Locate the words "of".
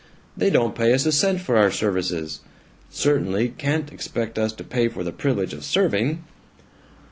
5.53-5.63